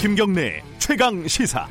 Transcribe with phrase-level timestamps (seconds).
[0.00, 1.66] 김경래 최강 시사.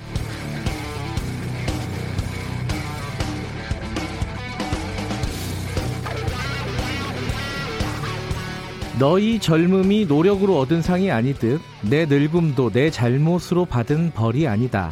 [9.00, 14.92] 너희 젊음이 노력으로 얻은 상이 아니듯 내 늙음도 내 잘못으로 받은 벌이 아니다.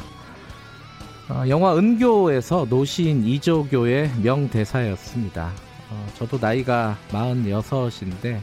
[1.28, 5.52] 어, 영화 은교에서 노시인 이조교의 명대사였습니다.
[5.90, 8.40] 어, 저도 나이가 46인데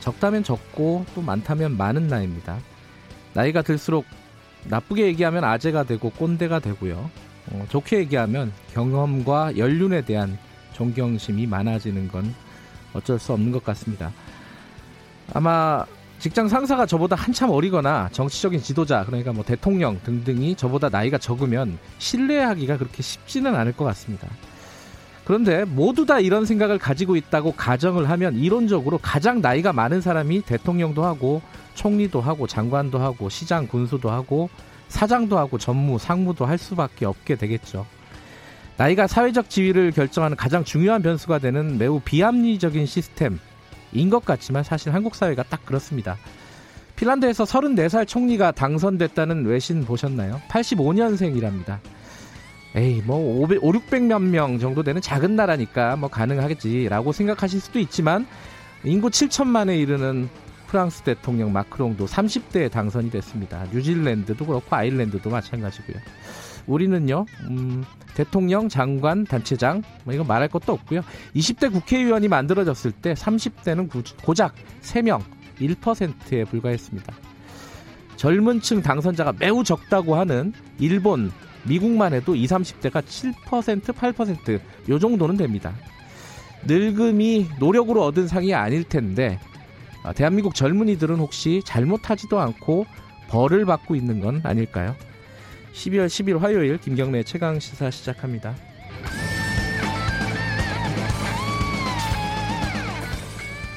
[0.00, 2.58] 적다면 적고 또 많다면 많은 나이입니다.
[3.34, 4.04] 나이가 들수록
[4.64, 7.08] 나쁘게 얘기하면 아재가 되고 꼰대가 되고요.
[7.52, 10.36] 어, 좋게 얘기하면 경험과 연륜에 대한
[10.72, 12.34] 존경심이 많아지는 건
[12.94, 14.12] 어쩔 수 없는 것 같습니다.
[15.34, 15.84] 아마
[16.18, 22.76] 직장 상사가 저보다 한참 어리거나 정치적인 지도자 그러니까 뭐 대통령 등등이 저보다 나이가 적으면 신뢰하기가
[22.76, 24.26] 그렇게 쉽지는 않을 것 같습니다.
[25.24, 31.04] 그런데 모두 다 이런 생각을 가지고 있다고 가정을 하면 이론적으로 가장 나이가 많은 사람이 대통령도
[31.04, 31.42] 하고
[31.74, 34.48] 총리도 하고 장관도 하고 시장 군수도 하고
[34.88, 37.86] 사장도 하고 전무 상무도 할 수밖에 없게 되겠죠.
[38.78, 43.38] 나이가 사회적 지위를 결정하는 가장 중요한 변수가 되는 매우 비합리적인 시스템
[43.92, 46.16] 인 것 같지만 사실 한국 사회가 딱 그렇습니다.
[46.96, 50.40] 핀란드에서 34살 총리가 당선됐다는 외신 보셨나요?
[50.48, 51.78] 85년생이랍니다.
[52.74, 58.26] 에이, 뭐, 500, 5, 600몇 명 정도 되는 작은 나라니까 뭐 가능하겠지라고 생각하실 수도 있지만,
[58.84, 60.28] 인구 7천만에 이르는
[60.66, 63.64] 프랑스 대통령 마크롱도 30대에 당선이 됐습니다.
[63.72, 65.96] 뉴질랜드도 그렇고 아일랜드도 마찬가지고요.
[66.68, 71.00] 우리는요, 음, 대통령, 장관, 단체장, 뭐 이거 말할 것도 없고요.
[71.34, 73.90] 20대 국회의원이 만들어졌을 때 30대는
[74.22, 75.22] 고작 3명,
[75.60, 77.14] 1%에 불과했습니다.
[78.16, 81.30] 젊은 층 당선자가 매우 적다고 하는 일본,
[81.64, 85.74] 미국만 해도 20, 30대가 7%, 8%요 정도는 됩니다.
[86.66, 89.38] 늙음이 노력으로 얻은 상이 아닐 텐데
[90.02, 92.86] 아, 대한민국 젊은이들은 혹시 잘못하지도 않고
[93.28, 94.94] 벌을 받고 있는 건 아닐까요?
[95.72, 98.54] 12월 10일 화요일 김경래 최강 시사 시작합니다.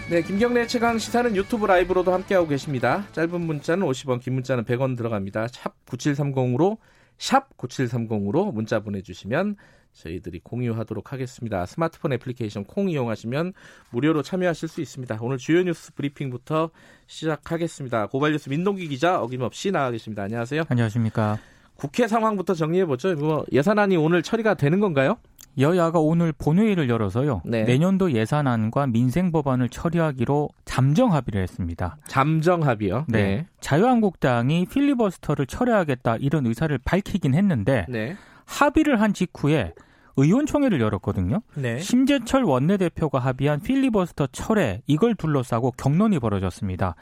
[0.10, 3.06] 네, 김경래 최강 시사는 유튜브 라이브로도 함께하고 계십니다.
[3.14, 5.48] 짧은 문자는 50원, 긴 문자는 100원 들어갑니다.
[5.48, 6.80] 샵 9730으로
[7.18, 9.56] 샵 9730으로 문자 보내주시면
[9.94, 11.66] 저희들이 공유하도록 하겠습니다.
[11.66, 13.54] 스마트폰 애플리케이션 콩 이용하시면
[13.92, 15.18] 무료로 참여하실 수 있습니다.
[15.22, 16.72] 오늘 주요 뉴스 브리핑부터
[17.08, 18.08] 시작하겠습니다.
[18.08, 20.24] 고발 뉴스 민동기 기자 어김없이 나와 계십니다.
[20.24, 20.64] 안녕하세요.
[20.68, 21.40] 안녕하십니까.
[21.82, 23.16] 국회 상황부터 정리해보죠.
[23.16, 25.18] 뭐 예산안이 오늘 처리가 되는 건가요?
[25.58, 27.42] 여야가 오늘 본회의를 열어서요.
[27.44, 27.64] 네.
[27.64, 31.98] 내년도 예산안과 민생 법안을 처리하기로 잠정 합의를 했습니다.
[32.06, 33.06] 잠정 합의요?
[33.08, 33.24] 네.
[33.24, 33.46] 네.
[33.62, 38.16] 자유한국당이 필리버스터를 철회하겠다 이런 의사를 밝히긴 했는데 네.
[38.46, 39.74] 합의를 한 직후에
[40.18, 41.42] 의원총회를 열었거든요.
[41.56, 41.80] 네.
[41.80, 46.94] 심재철 원내대표가 합의한 필리버스터 철회 이걸 둘러싸고 경론이 벌어졌습니다.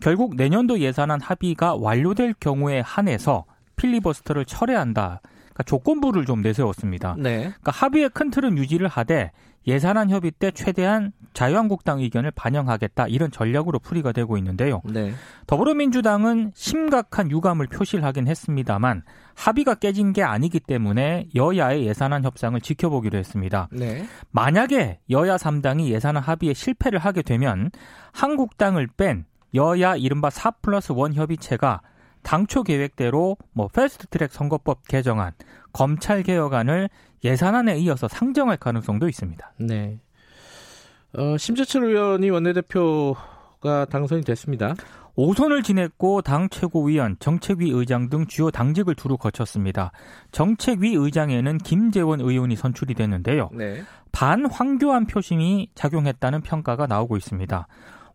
[0.00, 3.44] 결국 내년도 예산안 합의가 완료될 경우에 한해서
[3.78, 5.22] 필리버스터를 철회한다.
[5.58, 7.16] 그러니까 조건부를 좀 내세웠습니다.
[7.18, 7.38] 네.
[7.38, 9.32] 그러니까 합의의 큰 틀은 유지를 하되
[9.66, 14.80] 예산안 협의 때 최대한 자유한국당 의견을 반영하겠다 이런 전략으로 풀이가 되고 있는데요.
[14.84, 15.12] 네.
[15.46, 19.02] 더불어민주당은 심각한 유감을 표시를 하긴 했습니다만
[19.34, 23.68] 합의가 깨진 게 아니기 때문에 여야의 예산안 협상을 지켜보기로 했습니다.
[23.70, 24.06] 네.
[24.30, 27.70] 만약에 여야 3당이 예산안 합의에 실패를 하게 되면
[28.12, 31.82] 한국당을 뺀 여야 이른바 4 플러스 1 협의체가
[32.28, 35.32] 당초 계획대로 뭐 패스트트랙 선거법 개정안,
[35.72, 36.90] 검찰 개혁안을
[37.24, 39.54] 예산안에 이어서 상정할 가능성도 있습니다.
[39.60, 39.98] 네.
[41.14, 44.74] 어, 심재철 의원이 원내대표가 당선이 됐습니다.
[45.16, 49.90] 5선을 지냈고 당 최고위원, 정책위 의장 등 주요 당직을 두루 거쳤습니다.
[50.30, 53.48] 정책위 의장에는 김재원 의원이 선출이 됐는데요.
[53.54, 53.82] 네.
[54.12, 57.66] 반황교안 표심이 작용했다는 평가가 나오고 있습니다.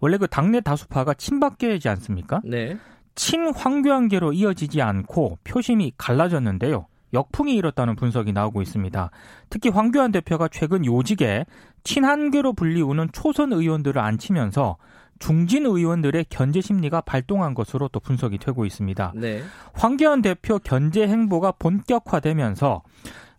[0.02, 2.42] 원래 그 당내 다수파가 친박계이지 않습니까?
[2.44, 2.78] 네.
[3.16, 6.88] 친황교안계로 이어지지 않고 표심이 갈라졌는데요.
[7.14, 9.12] 역풍이 일었다는 분석이 나오고 있습니다.
[9.50, 11.46] 특히 황교안 대표가 최근 요직에
[11.84, 14.78] 친한계로 불리우는 초선 의원들을 앉히면서
[15.20, 19.14] 중진 의원들의 견제 심리가 발동한 것으로 또 분석이 되고 있습니다.
[19.16, 19.44] 네.
[19.74, 22.82] 황교안 대표 견제 행보가 본격화되면서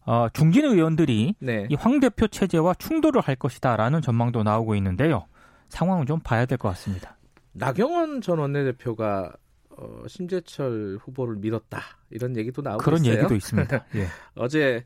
[0.06, 1.66] 어, 중진 의원들이 네.
[1.68, 5.26] 이황 대표 체제와 충돌을 할 것이다라는 전망도 나오고 있는데요.
[5.68, 7.16] 상황을 좀 봐야 될 것 같습니다.
[7.52, 9.32] 나경원 전 원내대표가
[9.76, 11.80] 어, 심재철 후보를 밀었다
[12.10, 13.18] 이런 얘기도 나오고 그런 있어요.
[13.18, 13.84] 얘기도 있습니다.
[13.96, 14.06] 예.
[14.34, 14.84] 어제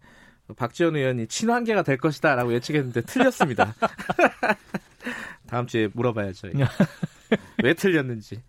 [0.57, 3.75] 박지원 의원이 친환계가 될 것이다라고 예측했는데 틀렸습니다.
[5.47, 6.49] 다음 주에 물어봐야죠.
[7.63, 8.43] 왜 틀렸는지.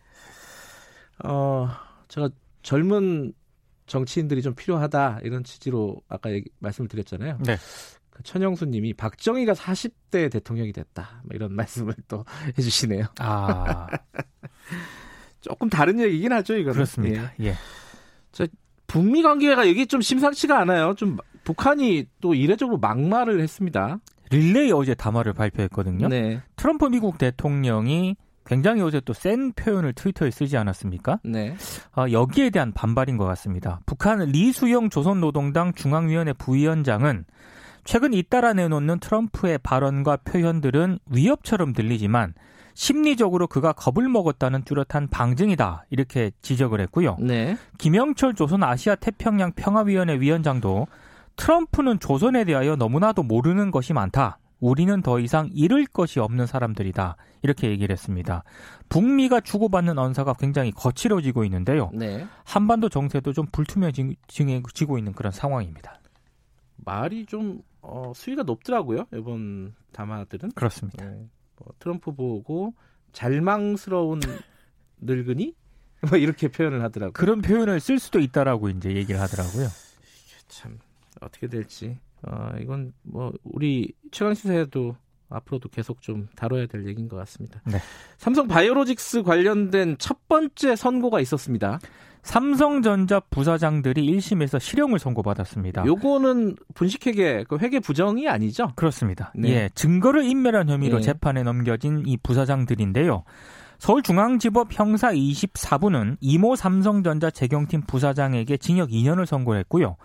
[1.23, 1.69] 어,
[2.07, 2.29] 제가
[2.61, 3.33] 젊은
[3.85, 7.39] 정치인들이 좀 필요하다 이런 취지로 아까 얘기, 말씀을 드렸잖아요.
[7.45, 7.57] 네.
[8.11, 11.21] 그 천영수 님이 박정희가 40대 대통령이 됐다.
[11.23, 12.23] 뭐 이런 말씀을 또
[12.57, 13.05] 해주시네요.
[13.19, 13.87] 아.
[15.41, 17.31] 조금 다른 얘기긴 하죠, 이거 그렇습니다.
[17.39, 17.47] 예.
[17.47, 17.53] 예.
[18.31, 18.45] 저
[18.87, 20.93] 북미 관계가 이게 좀 심상치가 않아요.
[20.95, 23.99] 좀 북한이 또 이례적으로 막말을 했습니다.
[24.31, 26.07] 릴레이 어제 담화를 발표했거든요.
[26.07, 26.41] 네.
[26.55, 28.15] 트럼프 미국 대통령이
[28.45, 31.19] 굉장히 어제 또 센 표현을 트위터에 쓰지 않았습니까?
[31.23, 31.55] 네.
[31.95, 33.79] 어, 여기에 대한 반발인 것 같습니다.
[33.85, 37.25] 북한 리수영 조선노동당 중앙위원회 부위원장은
[37.85, 42.33] 최근 잇따라 내놓는 트럼프의 발언과 표현들은 위협처럼 들리지만
[42.79, 47.17] 심리적으로 그가 겁을 먹었다는 뚜렷한 방증이다 이렇게 지적을 했고요.
[47.19, 47.57] 네.
[47.77, 50.87] 김영철 조선 아시아 태평양 평화위원회 위원장도
[51.35, 54.39] 트럼프는 조선에 대하여 너무나도 모르는 것이 많다.
[54.61, 57.17] 우리는 더 이상 잃을 것이 없는 사람들이다.
[57.41, 58.45] 이렇게 얘기를 했습니다.
[58.87, 61.89] 북미가 주고받는 언사가 굉장히 거칠어지고 있는데요.
[61.93, 62.25] 네.
[62.45, 65.99] 한반도 정세도 좀 불투명해지고 있는 그런 상황입니다.
[66.77, 69.03] 말이 좀 어, 수위가 높더라고요.
[69.13, 70.51] 이번 담화들은.
[70.51, 71.05] 그렇습니다.
[71.05, 71.27] 네.
[71.59, 72.73] 뭐, 트럼프 보고
[73.11, 74.19] 잘망스러운
[75.01, 75.55] 늙은이
[76.09, 77.13] 뭐 이렇게 표현을 하더라고요.
[77.13, 79.67] 그런 표현을 쓸 수도 있다라고 이제 얘기를 하더라고요.
[80.47, 80.79] 참
[81.21, 81.97] 어떻게 될지.
[82.23, 84.95] 어, 이건 뭐 우리 최강 시사에도
[85.29, 87.61] 앞으로도 계속 좀 다뤄야 될 얘기인 것 같습니다.
[87.65, 87.77] 네.
[88.17, 91.79] 삼성 바이오로직스 관련된 첫 번째 선고가 있었습니다.
[92.23, 95.85] 삼성전자 부사장들이 1심에서 실형을 선고받았습니다.
[95.85, 98.71] 요거는 분식회계 그 회계 부정이 아니죠?
[98.75, 99.31] 그렇습니다.
[99.35, 99.49] 네.
[99.49, 101.03] 예, 증거를 인멸한 혐의로 네.
[101.03, 103.23] 재판에 넘겨진 이 부사장들인데요.
[103.79, 109.95] 서울중앙지법 형사 24부는 이모 삼성전자 재경팀 부사장에게 징역 2년을 선고했고요.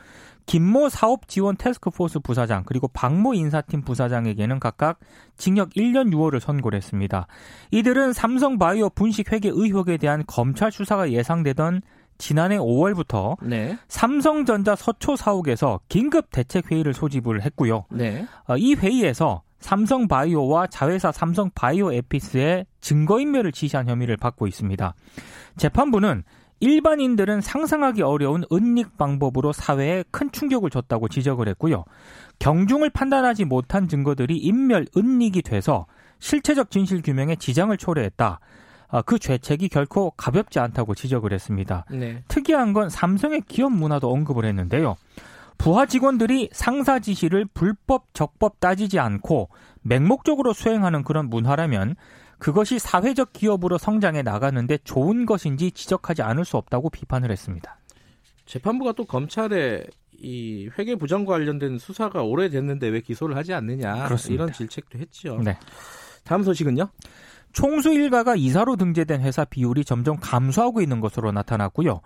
[0.46, 5.00] 김모 사업지원 테스크포스 부사장 그리고 박모 인사팀 부사장에게는 각각
[5.37, 7.26] 징역 1년 6월을 선고를 했습니다.
[7.70, 11.81] 이들은 삼성바이오 분식회계 의혹에 대한 검찰 수사가 예상되던
[12.19, 13.78] 지난해 5월부터 네.
[13.88, 17.84] 삼성전자 서초 사옥에서 긴급 대책 회의를 소집을 했고요.
[17.90, 18.26] 네.
[18.49, 24.94] 어, 이 회의에서 삼성바이오와 자회사 삼성바이오에피스의 증거인멸을 지시한 혐의를 받고 있습니다.
[25.56, 26.22] 재판부는
[26.61, 31.84] 일반인들은 상상하기 어려운 은닉 방법으로 사회에 큰 충격을 줬다고 지적을 했고요.
[32.38, 35.87] 경중을 판단하지 못한 증거들이 인멸, 은닉이 돼서
[36.20, 38.40] 실체적 진실 규명에 지장을 초래했다.
[38.94, 41.85] 아, 그 죄책이 결코 가볍지 않다고 지적을 했습니다.
[41.91, 42.23] 네.
[42.29, 44.94] 특이한 건 삼성의 기업 문화도 언급을 했는데요.
[45.58, 49.49] 부하 직원들이 상사 지시를 불법, 적법 따지지 않고
[49.82, 51.96] 맹목적으로 수행하는 그런 문화라면
[52.38, 57.76] 그것이 사회적 기업으로 성장해 나가는데 좋은 것인지 지적하지 않을 수 없다고 비판을 했습니다.
[58.47, 59.82] 재판부가 또 검찰에
[60.20, 64.44] 이 회계 부정과 관련된 수사가 오래됐는데 왜 기소를 하지 않느냐 그렇습니다.
[64.44, 65.40] 이런 질책도 했죠.
[65.43, 65.58] 네.
[66.23, 66.88] 다음 소식은요?
[67.55, 72.01] 총수 일가가 이사로 등재된 회사 비율이 점점 감소하고 있는 것으로 나타났고요.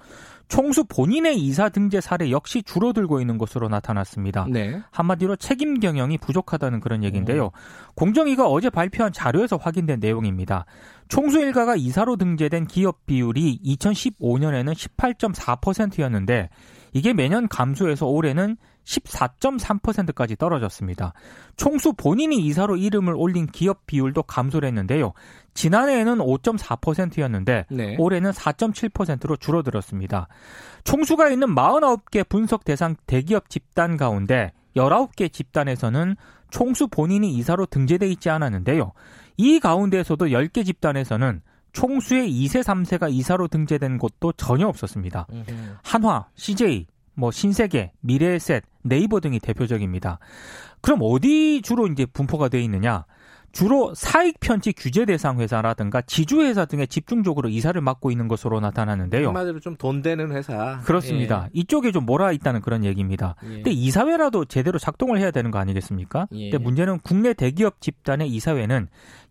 [0.49, 4.47] 총수 본인의 이사 등재 사례 역시 줄어들고 있는 것으로 나타났습니다.
[4.51, 4.81] 네.
[4.91, 7.47] 한마디로 책임 경영이 부족하다는 그런 얘기인데요.
[7.47, 7.51] 음.
[7.97, 10.67] 공정위가 어제 발표한 자료에서 확인된 내용입니다.
[11.09, 16.51] 총수 일가가 이사로 등재된 기업 비율이 2015년에는 18.4%였는데
[16.93, 18.57] 이게 매년 감소해서 올해는
[18.89, 21.13] 14.3%까지 떨어졌습니다.
[21.57, 25.13] 총수 본인이 이사로 이름을 올린 기업 비율도 감소를 했는데요.
[25.55, 27.97] 지난해에는 5.4%였는데 네.
[27.99, 30.29] 올해는 4.7%로 줄어들었습니다.
[30.85, 36.17] 총수가 있는 49개 분석 대상 대기업 집단 가운데 19개 집단에서는
[36.51, 38.93] 총수 본인이 이사로 등재돼 있지 않았는데요.
[39.37, 45.27] 이 가운데에서도 10개 집단에서는 총수의 2세, 3세가 이사로 등재된 곳도 전혀 없었습니다.
[45.83, 46.87] 한화, CJ,
[47.19, 50.21] 뭐 신세계, 미래에셋, 네이버 등이 대표적입니다.
[50.81, 53.05] 그럼 어디 주로 이제 분포가 되어 있느냐?
[53.51, 59.29] 주로 사익 편취 규제 대상 회사라든가 지주 회사 등에 집중적으로 이사를 맡고 있는 것으로 나타나는데요.
[59.29, 60.79] 한마디로 좀 돈 되는 회사.
[60.85, 61.45] 그렇습니다.
[61.47, 61.51] 예.
[61.55, 63.35] 이쪽에 좀 몰아 있다는 그런 얘기입니다.
[63.45, 63.55] 예.
[63.55, 66.29] 근데 이사회라도 제대로 작동을 해야 되는 거 아니겠습니까?
[66.33, 66.51] 예.
[66.51, 68.89] 근데 문제는 국내 대기업 집단의 이사회는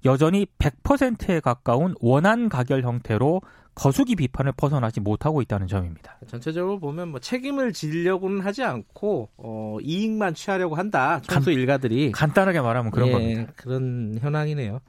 [0.07, 3.41] 여전히 100%에 가까운 원한 가결 형태로
[3.75, 6.17] 거수기 비판을 벗어나지 못하고 있다는 점입니다.
[6.27, 11.21] 전체적으로 보면 뭐 책임을 지려고는 하지 않고 어, 이익만 취하려고 한다.
[11.21, 13.53] 청소 일가들이 간단하게 말하면 그런 예, 겁니다.
[13.55, 14.79] 그런 현황이네요.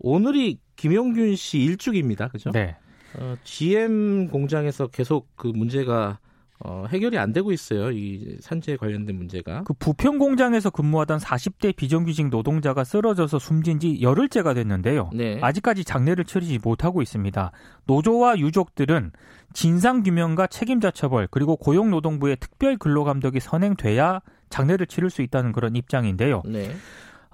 [0.00, 2.28] 오늘이 김용균 씨 일주기입니다.
[2.28, 2.50] 그죠?
[2.50, 2.76] 네.
[3.18, 6.18] 어, GM 공장에서 계속 그 문제가
[6.60, 7.92] 어, 해결이 안 되고 있어요.
[7.92, 9.62] 이 산재 관련된 문제가.
[9.64, 15.10] 그 부평 공장에서 근무하던 40대 비정규직 노동자가 쓰러져서 숨진 지 열흘째가 됐는데요.
[15.14, 15.38] 네.
[15.40, 17.52] 아직까지 장례를 치르지 못하고 있습니다.
[17.86, 19.12] 노조와 유족들은
[19.52, 25.76] 진상 규명과 책임자 처벌 그리고 고용노동부의 특별 근로 감독이 선행돼야 장례를 치를 수 있다는 그런
[25.76, 26.42] 입장인데요.
[26.44, 26.74] 네.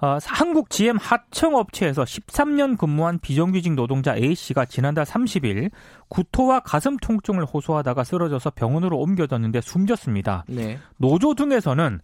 [0.01, 5.71] 어, 한국 GM 하청 업체에서 13년 근무한 비정규직 노동자 A씨가 지난달 30일
[6.09, 10.43] 구토와 가슴 통증을 호소하다가 쓰러져서 병원으로 옮겨졌는데 숨졌습니다.
[10.47, 10.77] 네.
[10.97, 12.01] 노조 등에서는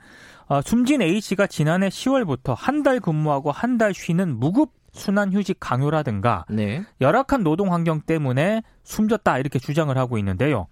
[0.47, 6.45] 어, 숨진 A씨가 지난해 10월부터 한 달 근무하고 한 달 쉬는 무급 순환 휴직 강요라든가
[6.49, 6.83] 네.
[6.99, 10.67] 열악한 노동 환경 때문에 숨졌다 이렇게 주장을 하고 있는데요.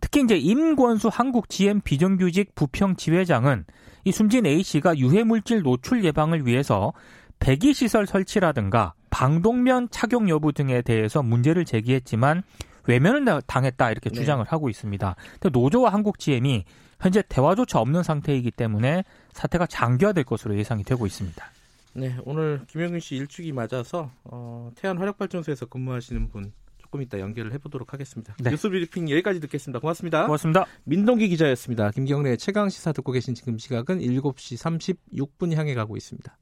[0.00, 3.64] 특히 이제 임권수 한국 GM 비정규직 부평 지회장은
[4.04, 6.92] 이 숨진 A 씨가 유해 물질 노출 예방을 위해서
[7.38, 12.42] 배기 시설 설치라든가 방독면 착용 여부 등에 대해서 문제를 제기했지만
[12.86, 14.16] 외면을 당했다 이렇게 네.
[14.16, 15.16] 주장을 하고 있습니다.
[15.40, 16.64] 근데 노조와 한국 GM이
[17.00, 21.44] 현재 대화조차 없는 상태이기 때문에 사태가 장기화될 것으로 예상이 되고 있습니다.
[21.94, 26.52] 네, 오늘 김영균 씨 일주기 맞아서 어, 태안 화력발전소에서 근무하시는 분
[26.94, 28.36] 조금 이따 연결을 해보도록 하겠습니다.
[28.40, 28.50] 네.
[28.50, 29.80] 뉴스 브리핑 여기까지 듣겠습니다.
[29.80, 30.26] 고맙습니다.
[30.26, 30.64] 고맙습니다.
[30.84, 31.90] 민동기 기자였습니다.
[31.90, 34.56] 김경래 최강 시사 듣고 계신 지금 시각은 7시
[35.10, 36.36] 36분 향해 가고 있습니다.